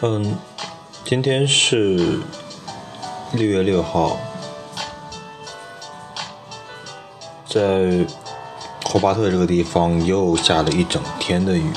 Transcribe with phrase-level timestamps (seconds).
[0.00, 0.38] 嗯，
[1.04, 2.20] 今天是
[3.32, 4.16] 六月六号，
[7.44, 8.06] 在
[8.84, 11.72] 霍巴特这个地方又下了一整天的雨。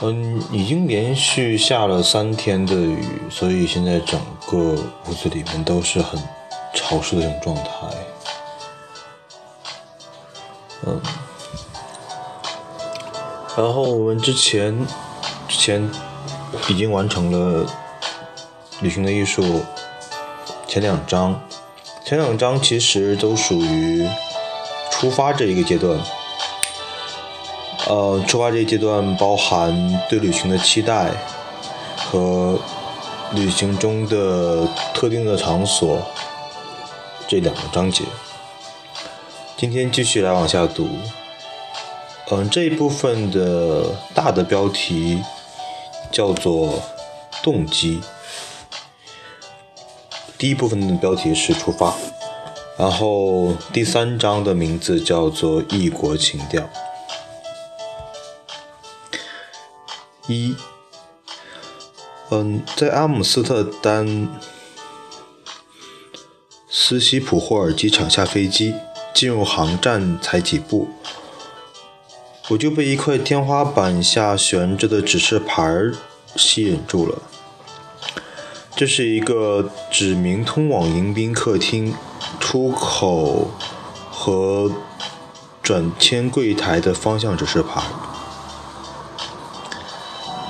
[0.00, 6.18] 嗯，已经连续下了三天的雨，所以现在整个屋子里面都是很
[6.72, 7.72] 潮湿的这种状态。
[10.86, 10.98] 嗯，
[13.58, 14.86] 然后我们之前
[15.46, 15.86] 之前
[16.72, 17.66] 已经完成了
[18.80, 19.60] 旅行的艺术
[20.66, 21.38] 前两章，
[22.02, 24.08] 前两章其实都属于
[24.90, 26.00] 出发这一个阶段。
[27.88, 31.10] 呃，出发这一阶段包含对旅行的期待
[31.94, 32.58] 和
[33.32, 36.00] 旅行中的特定的场所
[37.28, 38.04] 这两个章节。
[39.58, 40.88] 今天继续来往下读。
[42.30, 45.22] 嗯，这一部分的大的标题
[46.12, 46.82] 叫做
[47.42, 48.00] 动机。
[50.38, 51.94] 第一部分的标题是出发，
[52.76, 56.68] 然后第三章的名字叫做异国情调。
[60.28, 60.54] 一，
[62.30, 64.28] 嗯，在阿姆斯特丹
[66.68, 68.74] 斯希普霍尔机场下飞机，
[69.12, 70.88] 进入航站才几步，
[72.48, 75.64] 我就被一块天花板下悬着的指示牌
[76.36, 77.22] 吸引住了。
[78.74, 81.94] 这是一个指明通往迎宾客厅
[82.40, 83.50] 出口
[84.10, 84.72] 和
[85.62, 87.80] 转签柜台的方向指示牌。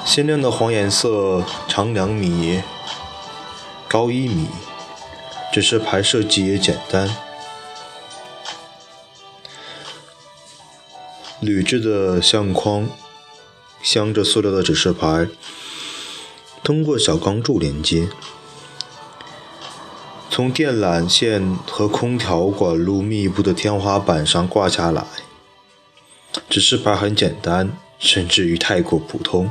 [0.04, 2.62] 鲜亮的黄颜色，长两米，
[3.86, 4.48] 高一米，
[5.52, 7.08] 指示牌设计也简单。
[11.42, 12.88] 铝制的相框
[13.82, 15.26] 镶着塑料的指示牌，
[16.62, 18.08] 通过小钢柱连接，
[20.30, 25.04] 从电缆线和空调管路密布的天花板上挂下来。
[26.48, 29.50] 指示牌很简单，甚至于太过普通。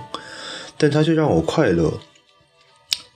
[0.78, 2.00] 但它却让我快乐。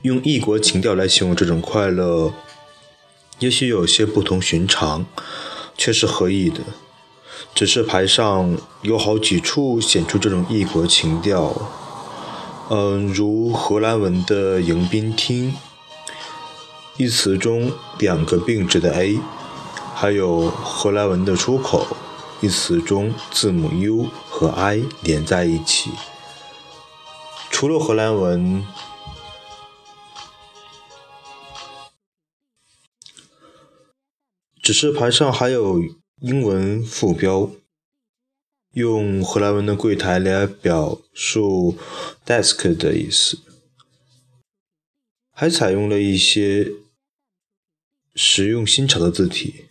[0.02, 2.34] 用异国情调来形容这种快乐，
[3.40, 5.06] 也许有些不同寻常，
[5.78, 6.60] 却是合意的。
[7.54, 11.54] 指示牌上有好几处显出这种异国情调，
[12.70, 15.56] 嗯，如荷兰文的迎宾厅
[16.98, 19.20] 一词中两个并置的 a，
[19.94, 21.86] 还有荷兰文的出口
[22.42, 25.92] 一词中字母 u 和 i 连在一起。
[27.50, 28.66] 除了荷兰文，
[34.62, 35.80] 指示牌上还有
[36.22, 37.52] 英文副标，
[38.72, 41.78] 用荷兰文的柜台来表述
[42.26, 43.40] “desk” 的意思，
[45.32, 46.72] 还采用了一些
[48.16, 49.66] 实用新潮的字体。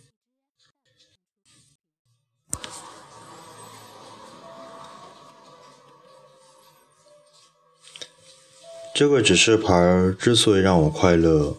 [8.95, 11.57] 这个指示牌之所以让我快乐，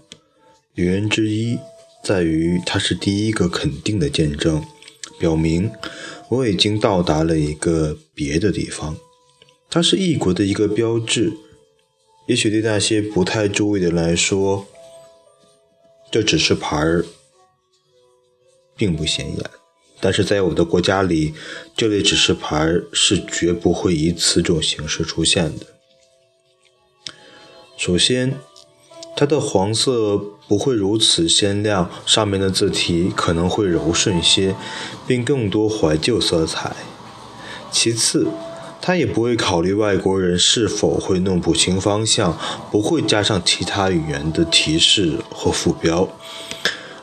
[0.75, 1.59] 原因之一
[2.03, 4.65] 在于它是第一个肯定的见证，
[5.19, 5.71] 表明
[6.29, 8.97] 我已经到达了一个别的地方。
[9.69, 11.33] 它是异国的一个标志。
[12.27, 14.65] 也许对那些不太注意的人来说，
[16.09, 17.05] 这指示牌儿
[18.75, 19.49] 并不显眼，
[19.99, 21.35] 但是在我的国家里，
[21.77, 25.67] 这类指示牌是绝不会以此种形式出现的。
[27.77, 28.39] 首先，
[29.15, 34.55] 它的黄色不会如此鲜亮，上面的字体可能会柔顺些，
[35.07, 36.75] 并更多怀旧色彩。
[37.71, 38.27] 其次，
[38.81, 42.37] 它也不会考虑外国人是否会弄不清方向，
[42.71, 46.07] 不会加上其他语言的提示和副标，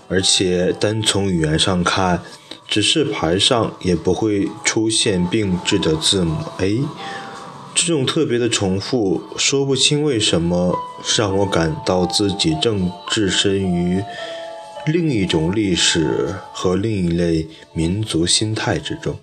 [0.09, 2.23] 而且单从语言上看，
[2.69, 6.83] 指示牌上也不会出现并置的字母 A。
[7.75, 10.79] 这种特别的重复，说不清为什么
[11.17, 14.03] 让我感到自己正置身于
[14.87, 19.17] 另一种历史和另一类民族心态之中。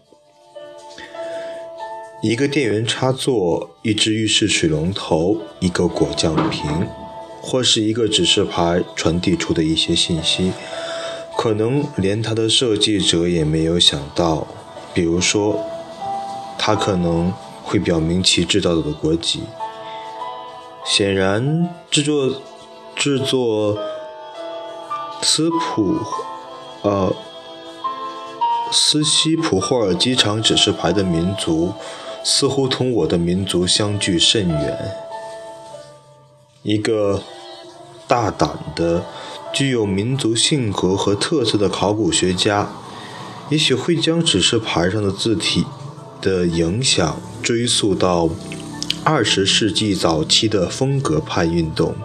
[2.22, 6.88] 一个电源插座，一只浴室水龙头，一个果酱瓶，
[7.42, 10.52] 或是一个指示牌传递出的一些信息，
[11.38, 14.48] 可能连它的设计者也没有想到。
[14.94, 15.64] 比如说，
[16.58, 17.32] 它可能。
[17.70, 19.44] 会表明其制造者的国籍。
[20.84, 22.42] 显然，制作
[22.96, 23.78] 制作
[25.22, 26.00] 斯普
[26.82, 27.16] 呃
[28.72, 31.74] 斯西普霍尔机场指示牌的民族，
[32.24, 34.92] 似乎同我的民族相距甚远。
[36.64, 37.22] 一个
[38.08, 39.06] 大胆的、
[39.54, 42.70] 具有民族性格和特色的考古学家，
[43.50, 45.66] 也许会将指示牌上的字体
[46.22, 48.30] 的影响追溯到
[49.04, 51.96] 二十世纪早期的风格派运动。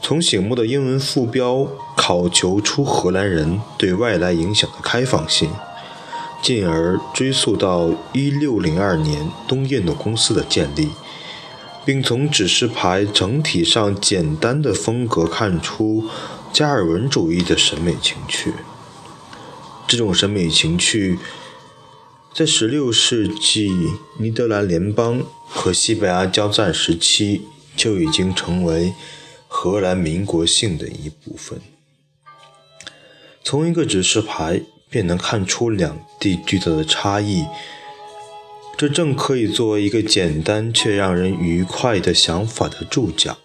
[0.00, 5.50] 从醒目的英文副标考求出荷兰人对外来影响的开放性，
[6.42, 10.90] 进而追溯到一六零二年东印度公司的建立，
[11.84, 16.04] 并从指示牌整体上简单的风格看出
[16.52, 18.52] 加尔文主义的审美情趣。
[19.86, 21.18] 这种审美情趣
[22.34, 23.70] 在16世纪
[24.18, 27.42] 尼德兰联邦和西班牙交战时期
[27.76, 28.92] 就已经成为。
[29.54, 31.60] 荷兰民国性的一部分。
[33.44, 37.44] 从一个指示牌便能看出两地巨大的差异，
[38.78, 43.36] 这正可以作为一个简单却让人愉快的想法的注脚。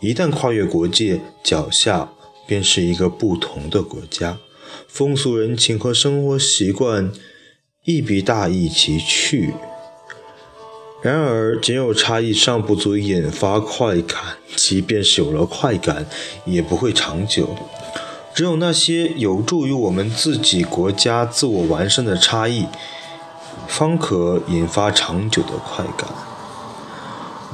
[0.00, 2.12] 一旦跨越国界，脚下
[2.46, 4.38] 便是一个不同的国家，
[4.86, 7.12] 风俗人情和生活习惯
[7.88, 9.54] 亦比大意其趣。
[11.00, 16.04] 然而，仅有差异尚不足以引发快感，即便是有了快感，
[16.44, 17.56] 也不会长久。
[18.34, 22.66] 只有那些有助于我们自己国家自我完善的差异，
[23.66, 26.10] 方可引发长久的快感。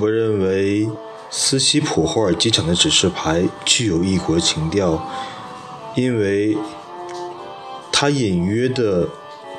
[0.01, 0.89] 我认为
[1.31, 5.09] 斯西普霍尔机场的指示牌具有异国情调，
[5.95, 6.57] 因为
[7.93, 9.09] 它隐约的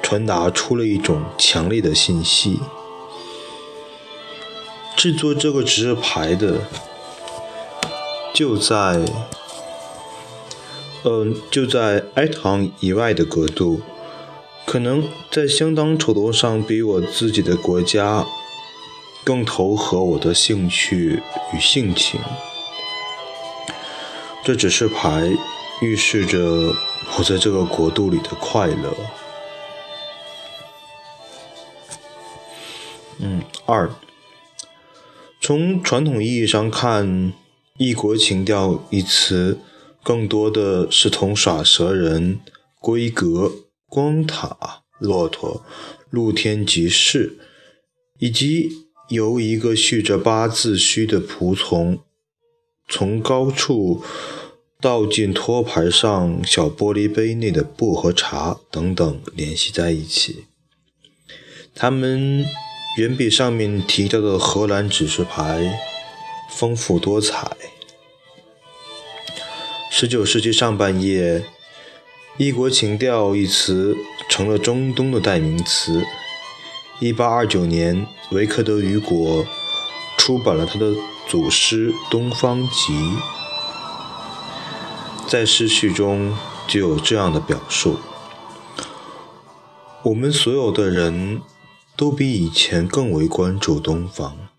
[0.06, 2.60] 传达出了一种强烈的信息。
[4.96, 6.60] 制作这个指示牌的，
[8.32, 9.04] 就在，
[11.04, 13.82] 嗯，就在埃唐以外的国度，
[14.64, 18.28] 可能在相当程度上比我自己的国家
[19.24, 22.22] 更投合我的兴趣与性情。
[24.44, 25.32] 这指示牌
[25.82, 26.76] 预示着
[27.18, 28.96] 我在这个国度里的快乐。
[33.66, 33.90] 二。
[35.42, 37.34] 从传统意义上看
[37.78, 39.60] ，“异国情调”一词
[40.02, 42.40] 更多的是同耍蛇人、
[42.80, 43.52] 闺阁、
[43.88, 45.64] 光塔、骆驼、
[46.10, 47.38] 露天集市，
[48.18, 52.00] 以及由一个蓄着八字须的仆从
[52.88, 54.04] 从高处
[54.82, 60.46] 倒进托盘上小玻璃杯内的薄荷茶等等联系在一起。
[61.76, 62.46] 他们。
[62.96, 65.78] 远比上面提到的荷兰指示牌
[66.50, 67.52] 丰富多彩。
[69.92, 71.44] 十九世纪上半叶
[72.40, 73.98] ，“异国情调”一词
[74.30, 76.06] 成了中东的代名词。
[77.02, 79.46] 一八二九年，维克德·雨果
[80.18, 80.94] 出版了他的
[81.28, 82.94] 祖诗《东方集》，
[85.28, 86.34] 在诗序中
[86.66, 88.00] 就有这样的表述
[90.04, 91.42] ：“我们所有的人。”
[91.98, 94.50] 都比以前更为关注东方，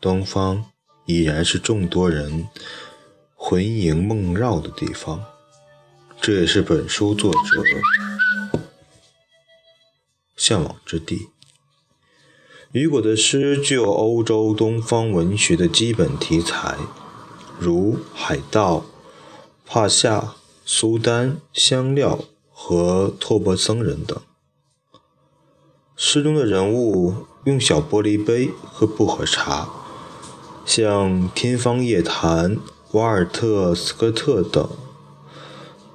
[0.00, 0.64] 东方
[1.04, 2.48] 已然是众多人
[3.34, 5.22] 魂萦梦绕的地方。
[6.20, 7.38] 这也是本书作者
[10.34, 11.28] 向往之地。
[12.72, 16.76] 雨果的诗具有欧洲东方文学的基本题材，
[17.58, 18.86] 如海盗、
[19.66, 20.34] 帕夏、
[20.64, 24.18] 苏丹、香料和托钵僧人等。
[25.98, 29.66] 诗中的人物用小玻璃杯喝薄荷茶，
[30.66, 32.56] 像《天方夜谭》、
[32.92, 34.68] 瓦尔特·斯科特等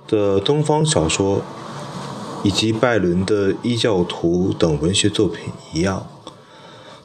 [0.07, 1.43] 的东方小说，
[2.43, 6.07] 以及拜伦的《异教徒》等文学作品一样，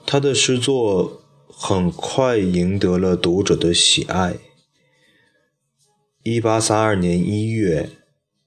[0.07, 4.39] 他的诗作很快赢得了读者的喜爱。
[6.25, 7.91] 1832年1月，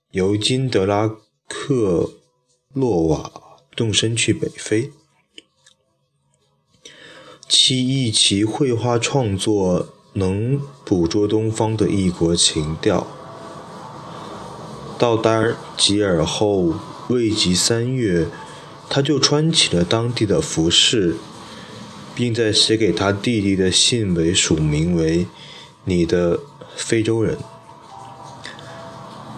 [0.10, 1.08] 由金德拉
[1.48, 2.10] 克
[2.74, 3.49] 洛瓦。
[3.79, 4.91] 动身去北非，
[7.48, 13.07] 其一其绘画创作能捕捉东方的异国情调。
[14.98, 16.74] 到达吉尔后
[17.07, 18.27] 未及三月，
[18.89, 21.15] 他就穿起了当地的服饰，
[22.13, 25.25] 并在写给他弟弟的信尾署名为
[25.86, 26.41] “你的
[26.75, 27.38] 非洲人”。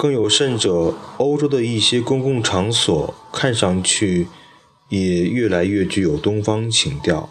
[0.02, 4.30] 更有甚者，欧洲的一些公共场所看上去
[4.90, 7.30] 也越来越具有东方情调。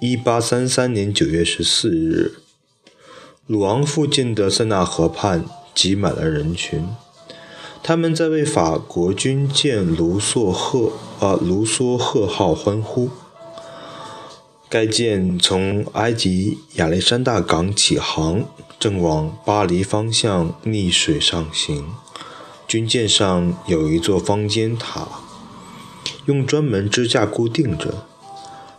[0.00, 2.38] 一八三三年九月十四日，
[3.46, 6.88] 鲁昂附近的塞纳河畔挤满了人群，
[7.84, 13.10] 他们在为法国军舰卢梭赫啊卢梭赫号欢呼。
[14.78, 18.44] 该舰从埃及亚历山大港起航，
[18.78, 21.86] 正往巴黎方向逆水上行。
[22.68, 25.08] 军舰上有一座方尖塔，
[26.26, 28.04] 用专门支架固定着。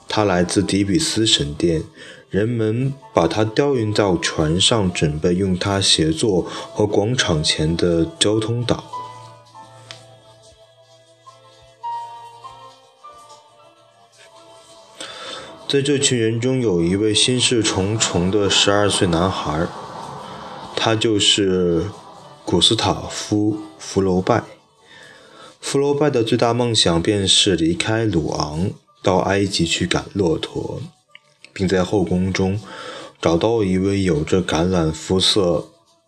[0.07, 1.81] 它来自底比斯神殿，
[2.29, 8.83] 人们把它调运到船上，准备用它协作和广场前的交通岛。
[15.67, 19.67] 在这群人中，有一位心事重重的十二岁男孩，
[20.75, 21.87] 他就是
[22.45, 24.43] 古斯塔夫·福楼拜。
[25.59, 28.71] 福楼拜的最大梦想便是离开鲁昂。
[29.03, 30.81] 到埃及去赶骆驼，
[31.53, 32.59] 并在后宫中
[33.21, 35.65] 找到一位有着橄榄肤色、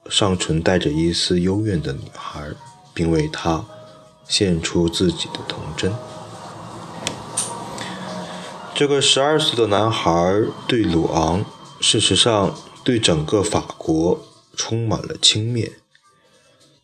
[0.09, 2.49] 上唇带着一丝幽怨的女孩，
[2.93, 3.63] 并为她
[4.27, 5.93] 献出自己的童真。
[8.79, 11.45] 这个十二岁的男孩对鲁昂，
[11.81, 15.71] 事实上对整个法国充满了轻蔑。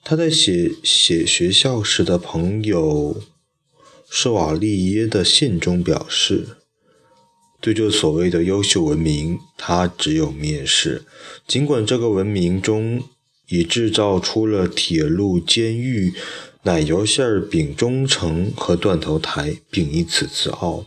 [0.04, 3.22] 他在写写学校时的朋友。
[4.10, 6.58] 施瓦利耶的信中表示，
[7.62, 11.06] 对这所谓的优秀文明，他只有蔑视。
[11.48, 13.04] 尽管这个文明中
[13.48, 16.14] 已制造出了铁路、监狱、
[16.64, 20.86] 奶油馅饼忠诚和断头台，并以此自傲，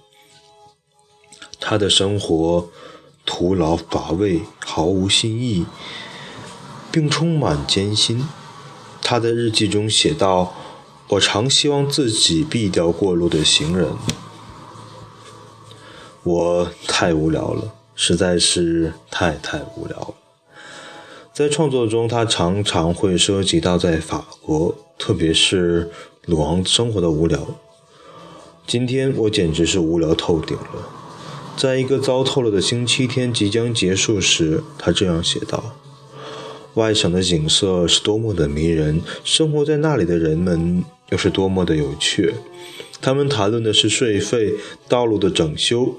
[1.61, 2.69] 他的生活
[3.25, 5.67] 徒劳乏味，毫无新意，
[6.91, 8.27] 并充满艰辛。
[9.03, 10.55] 他在日记中写道。
[11.12, 13.88] 我常希望自己避掉过路的行人。
[16.23, 20.15] 我太无聊了，实在是太太无聊了。
[21.33, 25.91] 在创作中，他常常会涉及到在法国，特别是
[26.27, 27.41] 鲁昂生活的无聊。
[28.67, 30.98] 今天我简直是无聊透顶了。
[31.59, 35.75] 在一个糟透了的星期天即将结束时，他这样写道。
[36.75, 42.33] 外省的景色是多么的迷人，生活在那里的人们又是多么的有趣。
[43.00, 44.55] 他们谈论的是税费、
[44.87, 45.97] 道路的整修。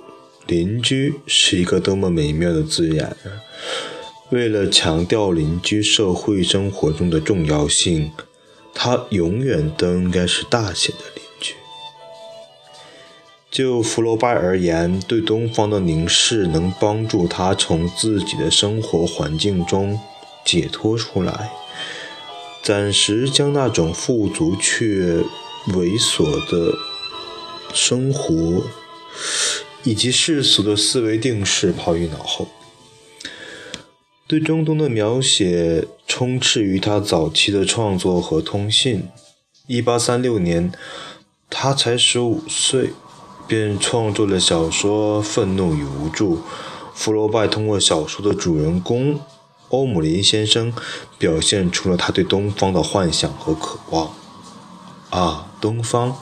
[0.47, 3.15] 邻居是一个多么美妙的字眼！
[4.29, 8.11] 为了强调邻居社会生活中的重要性，
[8.73, 11.18] 他永远都应该是大写的。
[13.51, 19.99] 就福楼拜而言，对东方的凝视能帮助他从自己的生活环境中。
[20.45, 21.51] 解脱出来，
[22.63, 25.17] 暂时将那种富足却
[25.67, 26.73] 猥琐的
[27.71, 28.63] 生活
[29.83, 32.47] 以及世俗的思维定式抛于脑后。
[34.25, 39.09] 对中东的描写充斥于他早期的创作和通信。
[39.67, 40.71] 1836年，
[41.47, 42.93] 他才十五岁，
[43.49, 46.37] 便创作了小说《愤怒与无助》。
[46.93, 49.19] 福楼拜通过小说的主人公。
[49.69, 50.71] 欧姆林先生
[51.17, 54.11] 表现出了他对东方的幻想和渴望。
[55.09, 56.15] 啊，东方，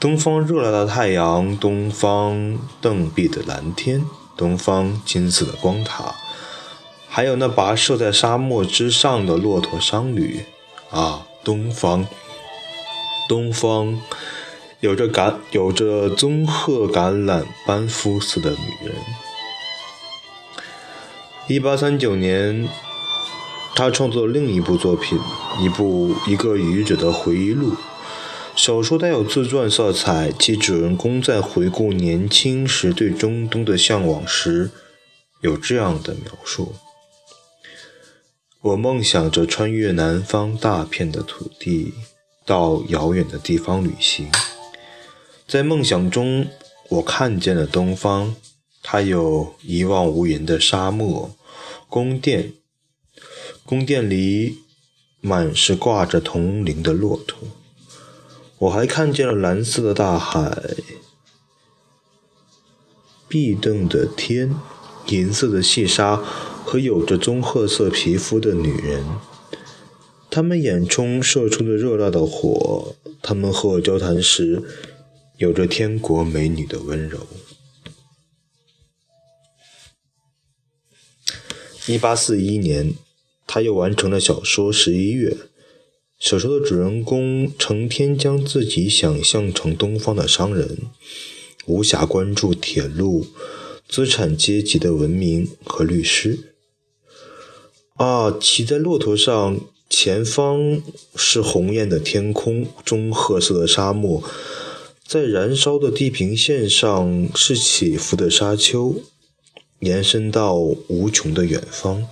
[0.00, 4.04] 东方热辣的太阳，东方澄碧的蓝天，
[4.36, 6.16] 东方金色的光塔，
[7.08, 10.44] 还有那跋涉在沙漠之上的骆驼商旅。
[10.90, 12.06] 啊，东方，
[13.28, 14.00] 东方，
[14.82, 18.96] 有着橄有着棕褐橄榄般肤色的女人。
[21.46, 22.68] 一八三九年。
[23.74, 25.18] 他创作另一部作品，
[25.58, 27.74] 一部一个愚者的回忆录。
[28.54, 34.70] 小说带有自传色彩，其主人公在回顾年轻时对中东的向往时，
[35.40, 36.74] 有这样的描述：
[38.60, 41.94] 我梦想着穿越南方大片的土地，
[42.44, 44.30] 到遥远的地方旅行。
[45.52, 46.46] 在梦想中，
[46.88, 48.34] 我看见了东方，
[48.82, 51.30] 它有一望无垠的沙漠、
[51.90, 52.54] 宫殿。
[53.66, 54.60] 宫殿里
[55.20, 57.48] 满是挂着铜铃的骆驼，
[58.60, 60.58] 我还看见了蓝色的大海、
[63.28, 64.54] 碧澄的天、
[65.08, 66.16] 银色的细沙
[66.64, 69.04] 和有着棕褐色皮肤的女人。
[70.30, 74.62] 他们眼中射出的热辣的火，他们和我交谈时，
[75.42, 77.26] 有着天国美女的温柔。
[81.88, 82.94] 一八四一年。
[83.44, 85.30] 他又完成了小说《十一月》。
[86.18, 90.78] 小说的主人公成天将自己想象成东方的商人，
[91.66, 93.26] 无暇关注铁路、
[93.86, 96.54] 资产阶级的文明和律师。
[97.96, 100.80] 啊，骑在骆驼上，前方
[101.14, 104.22] 是红艳的天空，棕褐色的沙漠，
[105.12, 108.94] 在燃烧的地平线上是起伏的沙丘。
[109.80, 112.08] 延伸到无穷的远方。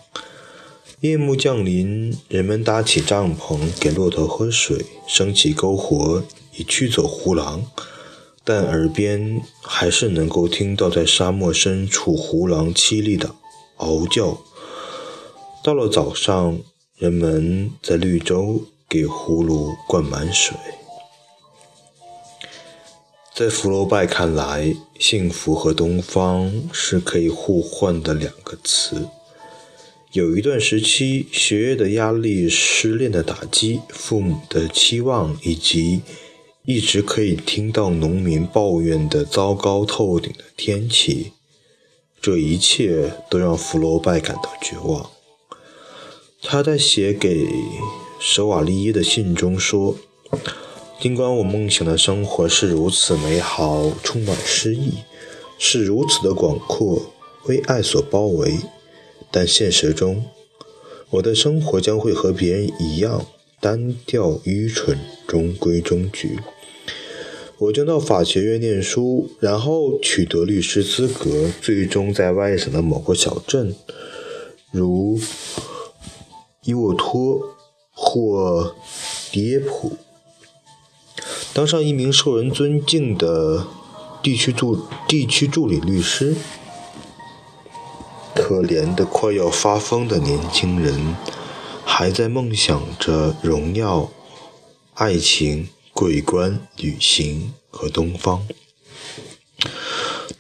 [1.00, 6.23] 夜幕降临，人们搭起帐篷，给骆驼喝水，升起篝火，
[6.59, 7.64] 以驱走胡狼。
[8.45, 13.35] 但耳边还是能够听到在沙漠深处胡狼凄厉的
[13.78, 14.42] 嗷叫。
[15.64, 16.59] 到了早上，
[16.99, 20.54] 人们在绿洲给葫芦灌满水。
[23.40, 29.09] 在福楼拜看来，幸福和东方是可以互换的两个词。
[30.12, 36.02] 有一段时期，学业的压力、失恋的打击、父母的期望，以及
[36.66, 41.32] 一直可以听到农民抱怨的糟糕透顶的天气，
[42.20, 45.09] 这一切都让福楼拜感到绝望。
[46.42, 47.49] 他在写给
[48.20, 49.97] 舍瓦利耶的信中说。
[51.00, 54.99] 尽管我梦想的生活是如此美好，充满诗意，
[55.59, 57.00] 是如此的广阔，
[57.47, 58.59] 为爱所包围，
[59.30, 60.26] 但现实中，
[61.09, 63.25] 我的生活将会和别人一样
[63.61, 66.38] 单调、愚蠢、中规中矩。
[67.57, 73.75] 我将到法学院念书，然后取得律师资格，最终在外省的某个小镇，
[74.71, 75.19] 如
[76.64, 77.40] 伊沃托
[77.90, 78.75] 或
[79.33, 79.97] 迪耶普。
[81.52, 83.66] 当上一名受人尊敬的
[84.23, 86.37] 地区助地区助理律师，
[88.35, 91.16] 可怜的快要发疯的年轻人，
[91.85, 94.10] 还在梦想着荣耀、
[94.95, 98.47] 爱情、桂冠、旅行和东方。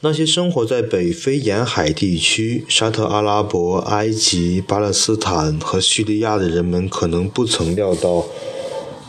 [0.02, 8.26] 那些生活在北非沿海地区、沙特阿拉伯、埃及、巴勒斯坦和叙利亚的人们，可能不曾料到。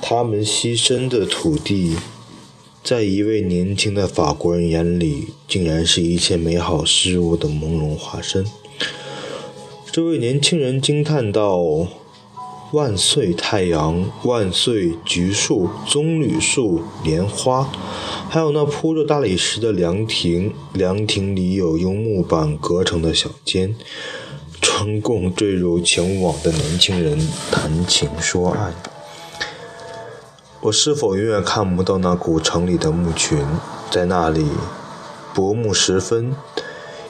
[0.01, 1.95] 他们牺牲的土地，
[2.83, 8.45] 在一位年轻的法国人眼里，竟然是一切美好事物的朦胧化身。
[9.91, 11.87] 这位年轻人惊叹道
[12.73, 17.69] ：“万岁太阳，万岁橘树、棕榈树、莲花，
[18.29, 20.53] 还有那铺着大理石的凉亭。
[20.73, 23.75] 凉亭里有用木板隔成的小间，
[24.59, 27.19] 专供坠入情网的年轻人
[27.51, 28.73] 谈情说爱。”
[30.63, 33.43] 我是否永远看不到那古城里的牧群？
[33.89, 34.47] 在那里，
[35.33, 36.35] 薄暮时分，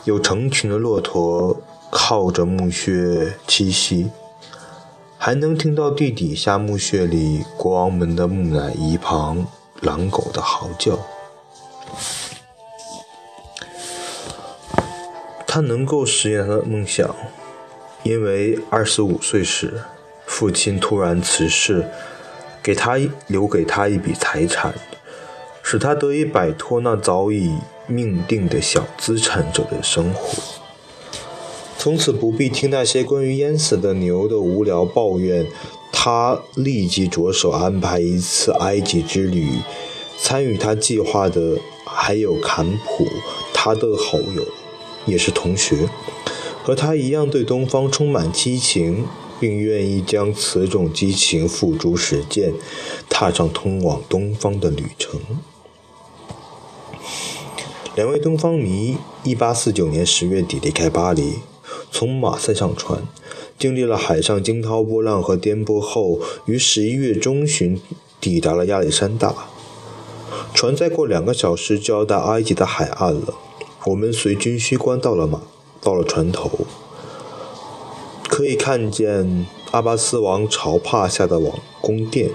[0.05, 1.57] 有成群的骆驼
[1.89, 4.09] 靠着墓穴栖息，
[5.17, 9.45] 还能听到地底下墓穴里国王们的木乃伊旁
[9.81, 10.97] 狼狗的嚎叫。
[15.45, 17.13] 他能够实现他的梦想，
[18.03, 19.81] 因为二十五岁时，
[20.25, 21.85] 父亲突然辞世。
[22.63, 22.97] 给他
[23.27, 24.73] 留给他一笔财产，
[25.63, 27.51] 使他得以摆脱那早已
[27.87, 30.37] 命定的小资产者的生活。
[31.77, 35.47] 从此不必听那些关于淹死的牛的无聊抱怨。
[35.93, 39.49] 他立即着手安排一次埃及之旅。
[40.17, 43.07] 参与他计划的还有坎普，
[43.53, 44.43] 他的好友，
[45.05, 45.89] 也是同学，
[46.63, 49.05] 和他一样对东方充满激情。
[49.41, 52.53] 并愿意将此种激情付诸实践，
[53.09, 55.19] 踏上通往东方的旅程。
[57.95, 61.39] 两位东方迷，一八四九年十月底离开巴黎，
[61.91, 63.07] 从马赛上船，
[63.57, 67.81] 经历了海上惊涛波浪和颠簸后，于十一月中旬
[68.19, 69.33] 抵达了亚历山大。
[70.53, 73.33] 船再过两个小时就要到埃及的海岸了。
[73.87, 75.41] 我们随军需官到了马，
[75.81, 76.67] 到了船头。
[78.31, 82.29] 可以看见阿巴斯王朝帕下的王宫殿。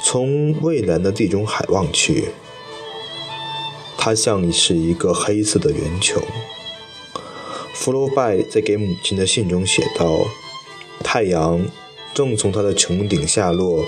[0.00, 2.28] 从蔚蓝的地中海望去，
[3.98, 6.22] 它像是一个黑色的圆球。
[7.74, 10.28] 福楼拜在给母亲的信中写道
[11.02, 11.66] ：“太阳
[12.14, 13.84] 正从它的穹顶下落，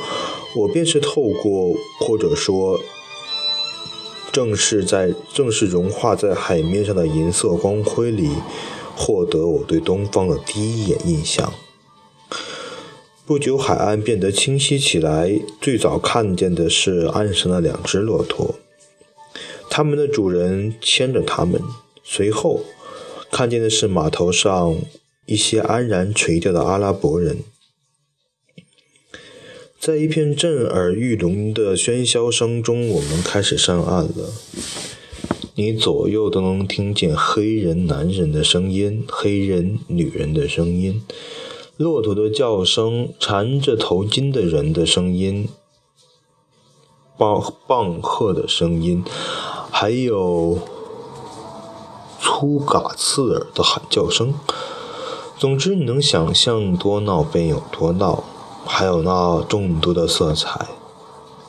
[0.56, 2.80] 我便是透过，或者说，
[4.32, 8.30] 正是在正是融化在海面上的银色光辉里。”
[8.96, 11.52] 获得我对东方的第一眼印象。
[13.24, 15.40] 不久，海岸变得清晰起来。
[15.61, 18.57] 最早看见的是岸上的两只骆驼，
[19.70, 21.62] 它们的主人牵着它们。
[22.02, 22.64] 随后，
[23.31, 24.76] 看见的是码头上
[25.26, 27.38] 一些安然垂钓的阿拉伯人。
[29.81, 34.33] 在一片震耳欲聋的喧嚣声中，我们开始上岸了。
[35.54, 41.04] 你左右都能听见黑人男人的声音，黑人女人的声音，
[41.76, 45.50] 骆驼的叫声，缠着头巾的人的声音，
[47.18, 49.04] 棒棒喝的声音，
[49.70, 50.58] 还有
[52.18, 54.32] 粗嘎刺耳的喊叫声。
[55.36, 58.24] 总之，你能想象多闹便有多闹，
[58.64, 60.68] 还有那众多的色彩。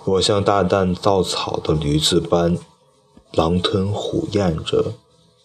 [0.04, 2.58] 我像大啖稻草的驴子般，
[3.34, 4.94] 狼吞虎咽着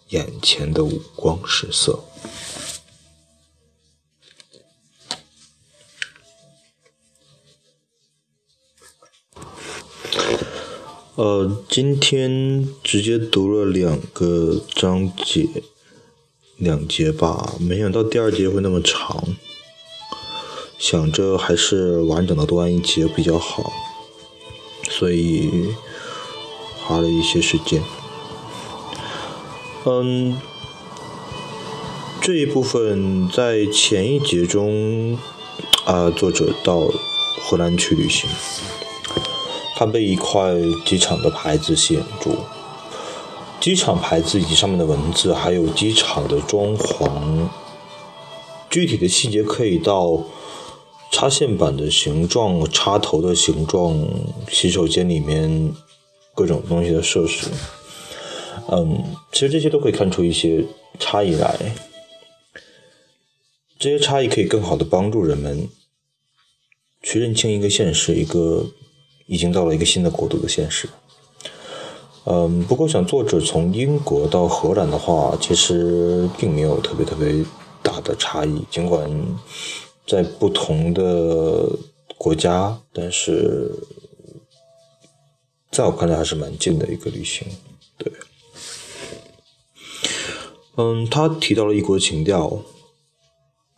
[0.09, 2.03] 眼前的五光十色。
[11.15, 15.47] 呃，今天直接读了两个章节，
[16.55, 19.35] 两节吧，没想到第二节会那么长，
[20.77, 23.73] 想着还是完整的读完一节比较好，
[24.89, 25.73] 所以
[26.89, 27.83] 花了一些时间。
[29.85, 30.41] 嗯，
[32.19, 35.19] 这一部分在前一节中，
[35.85, 36.89] 啊，作者到
[37.43, 38.27] 荷兰去旅行。
[39.75, 42.35] 他被一块机场的牌子吸引住，
[43.61, 47.47] 机场牌子以及上面的文字，还有机场的装潢，
[48.67, 50.23] 具体的细节可以到
[51.11, 54.05] 插线板的形状、插头的形状、
[54.49, 55.71] 洗手间里面
[56.39, 57.47] 各种东西的设施。
[58.71, 60.63] 嗯，其实这些都可以看出一些
[60.97, 61.75] 差异来，
[63.77, 65.67] 这些差异可以更好的帮助人们
[67.01, 68.65] 去认清一个现实，一个。
[69.31, 70.89] 已经到了一个新的国度的现实。
[72.25, 77.45] 嗯，不过想作者从英国到荷兰的话，其实并没有特别特别
[77.83, 78.65] 大的差异。
[78.71, 79.07] 尽管
[80.07, 81.69] 在不同的
[82.17, 83.71] 国家，但是
[85.71, 87.47] 在我看来还是蛮近的一个旅行。
[87.97, 88.11] 对，
[90.77, 92.61] 嗯，他提到了异国情调，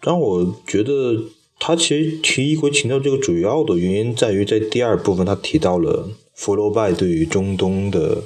[0.02, 1.24] 让我觉得。
[1.64, 8.24] 他其实提异国情调这个主要的原因在于，在第二部分他提到了佛罗拜对于中东的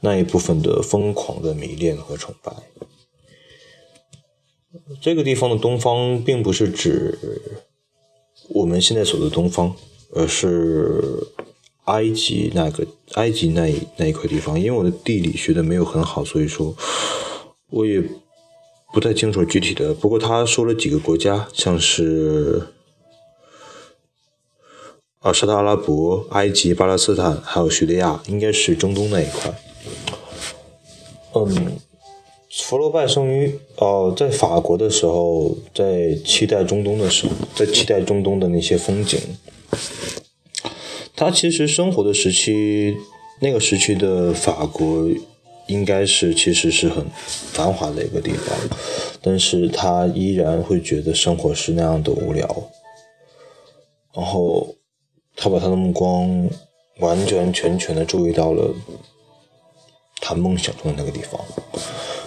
[0.00, 2.52] 那一部分的疯狂的迷恋和崇拜。
[5.00, 7.16] 这个地方的东方并不是指
[8.48, 9.76] 我们现在所的东方，
[10.12, 11.00] 而是
[11.86, 14.56] 埃及那个埃及那那一块地方。
[14.56, 16.76] 因为我的地理学的没有很好，所以说
[17.70, 18.02] 我也。
[18.92, 22.68] 不太清楚具体的，不过他说了几个国家，像是
[25.18, 29.52] 啊沙特阿拉伯、埃及、巴勒斯坦，还有叙利亚，应该是中东那一块。
[31.34, 31.76] 嗯，
[32.48, 39.20] 佛罗拜生于呃在法国的时候，在期待中东的时候，在期待中东的那些风景。
[41.16, 42.96] 他其实生活的时期，
[43.40, 45.08] 那个时期的法国。
[45.68, 48.56] 应该是其实是很繁华的一个地方，
[49.20, 52.48] 但是他依然会觉得生活是那样的无聊，
[54.14, 54.76] 然后
[55.34, 56.48] 他把他的目光
[57.00, 58.72] 完完全全的注意到了
[60.20, 61.40] 他梦想中的那个地方，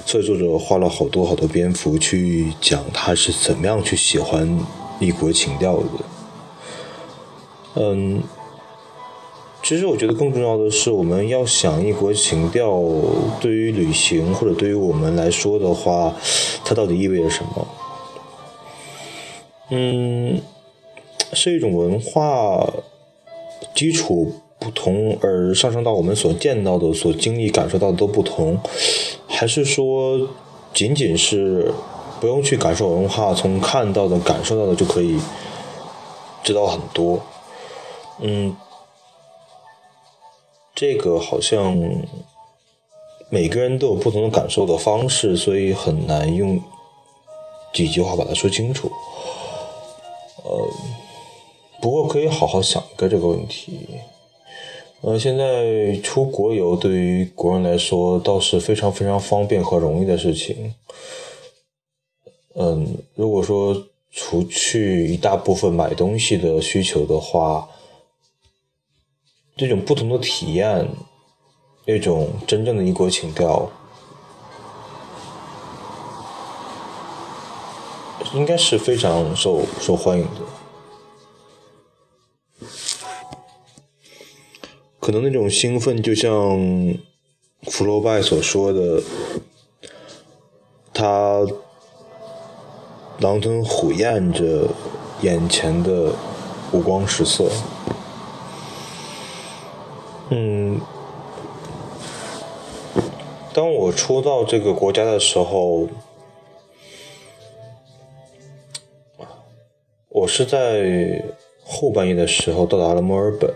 [0.05, 4.59] 所以作者花了好多好多篇幅去讲他是怎么样去喜欢
[4.99, 5.89] 异国情调的，
[7.75, 8.21] 嗯。
[9.61, 12.81] 其实我觉得更重要的是，我们要想异国情调
[13.39, 16.15] 对于旅行或者对于我们来说的话，
[16.65, 17.67] 它到底意味着什么？
[19.69, 20.41] 嗯，
[21.33, 22.67] 是一种文化
[23.75, 28.57] 基础不同而上升到我们所见到的、所经历、感受到的都不同，
[29.27, 30.27] 还是说
[30.73, 31.71] 仅仅是
[32.19, 35.19] 不用去感受文化，从看到的、感受到的就可以
[36.43, 37.19] 知道很多？
[38.19, 38.55] 嗯。
[40.79, 41.77] 这个好像
[43.29, 46.57] 每个人都有不同的感受的方式，所以很难用
[47.73, 48.89] 几句话把它说清楚。
[50.41, 50.69] 呃，
[51.81, 53.89] 不过可以好好想一个这个问题。
[55.01, 60.73] 呃，现在出国游对于国人来说倒是非常非常方便和容易的事情。
[62.55, 63.75] 嗯，如果说
[64.11, 67.67] 除去一大部分买东西的需求的话。
[69.59, 70.89] 这种不同的体验，
[71.85, 73.69] 那种真正的异国情调，
[78.33, 80.39] 应该是非常受受欢迎的。
[85.01, 86.31] 可能那种兴奋，就像
[87.63, 89.03] 福楼拜所说的，
[90.93, 91.45] 他
[93.17, 94.69] 狼吞虎咽着
[95.19, 96.13] 眼前的
[96.71, 97.51] 五光十色。
[100.31, 100.79] 嗯，
[103.51, 105.87] 当我初到这个国家的时候，
[110.09, 111.23] 我是在
[111.63, 113.51] 后半夜的时候到达了墨尔本。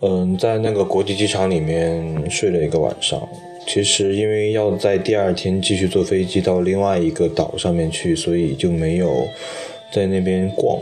[0.00, 3.28] 嗯，在那个国际机场里面睡了一个晚上，
[3.66, 9.28] 其实因为要在第二天继续坐飞机到另外一个岛上面去，所以就没有
[9.92, 10.80] 在那边逛。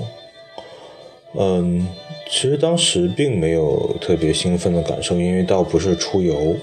[1.34, 1.88] 嗯，
[2.30, 6.54] 其实当时并没有特别兴奋的感受，因为倒不是出游。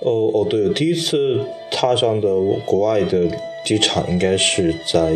[0.00, 2.28] 哦哦，对，第一次踏上的
[2.64, 3.28] 国外的
[3.64, 5.12] 机场应该是在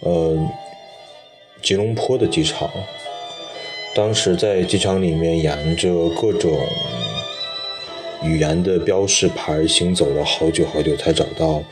[0.00, 0.36] 呃
[1.62, 2.70] 吉隆坡的机场。
[3.94, 6.50] 当时在机场里面沿着各种
[8.22, 11.62] 语言的标识牌行走了好久好久才找到，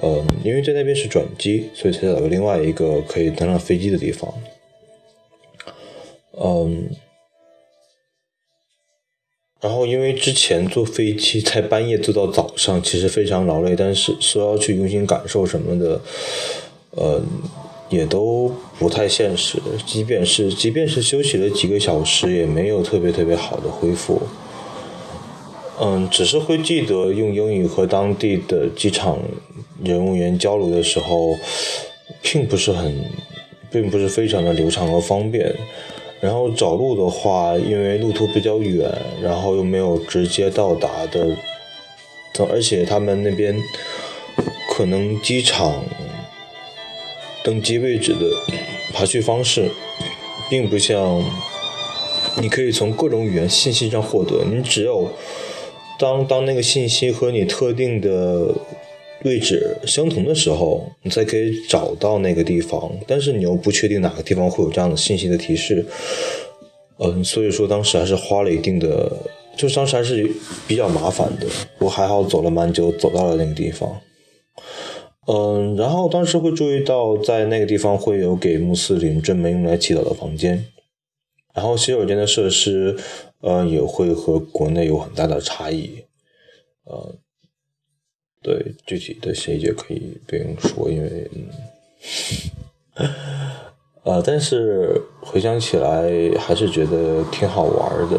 [0.00, 4.32] 呃，因为在那边是转机，所以才找到另外一个可以登上飞机的地方。
[6.42, 6.88] 嗯，
[9.60, 16.00] 然后因为之前坐飞机在半夜坐到早上，其实非常劳累，但是说要去用心感受什么的，
[16.92, 17.20] 呃，
[17.90, 19.58] 也都不太现实。
[19.86, 24.22] 即便是即便是休息了几个小时，也没有特别特别好的恢复。
[25.78, 29.18] 嗯，只是会记得用英语和当地的机场
[29.84, 31.36] 人务员交流的时候，
[32.22, 33.04] 并不是很，
[33.70, 35.54] 并不是非常的流畅和方便。
[36.20, 38.90] 然后找路的话，因为路途比较远，
[39.22, 41.36] 然后又没有直接到达的，
[42.50, 43.58] 而且他们那边
[44.70, 45.82] 可能机场
[47.42, 48.26] 登机位置的
[48.92, 49.70] 排序方式，
[50.50, 51.24] 并不像
[52.40, 55.10] 你可以从各种语言信息上获得，你只有
[55.98, 58.54] 当当那个信息和你特定的。
[59.22, 65.84] 位置相同的时候，你才可以找到那个地方，但是你又不确定哪个地方会有这样的信息的提示，
[66.98, 69.12] 嗯，所以说当时还是花了一定的，
[69.56, 70.30] 就当时还是
[70.66, 71.46] 比较麻烦的。
[71.80, 74.00] 我还好走了蛮久，走到了那个地方，
[75.26, 80.64] 嗯，然后当时会注意到在那个地方会有给穆斯林专门用来祈祷的房间，
[81.54, 82.96] 然后洗手间的设施，
[83.42, 86.04] 呃，也会和国内有很大的差异，
[86.84, 87.18] 呃。
[88.42, 91.30] 对具体的细节可以不用说，因为，
[94.02, 98.18] 呃，但是回想起来还是觉得挺好玩的，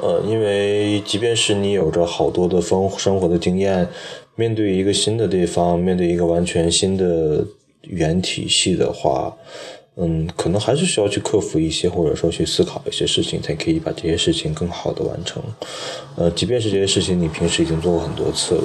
[0.00, 3.86] 呃，因为即便是你有着好多的丰生活的经验，
[4.34, 7.46] 面对一个新的地方，面对一个完全新的
[7.82, 9.36] 语言体系的话。
[9.98, 15.42] 嗯，可能还是需要去克服一些，或者说去思考一些事情，才可以把这些事情更好的完成。
[16.16, 18.64] 呃，即便是这些事情你平时已经做过很多次了。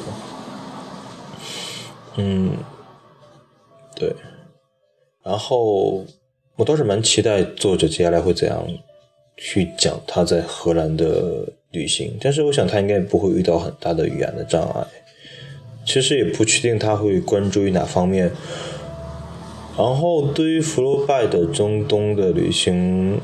[2.17, 2.51] 嗯，
[3.95, 4.13] 对。
[5.23, 6.05] 然后
[6.57, 8.67] 我倒是蛮期待作者接下来会怎样
[9.37, 14.85] 去讲他在荷兰的旅行，但是我想他应该不会遇到很大的语言的障碍。
[15.85, 18.29] 其实也不确定他会关注于哪方面。
[19.77, 23.19] 然后，对于福楼拜的中东的旅行，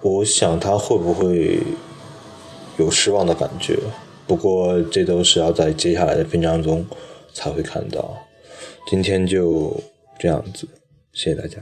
[0.00, 1.60] 我想他会不会
[2.78, 3.78] 有失望的感觉？
[4.26, 6.86] 不过，这都是要在接下来的篇章中
[7.32, 8.16] 才会看到。
[8.88, 9.78] 今天就
[10.18, 10.66] 这样子，
[11.12, 11.60] 谢谢大家。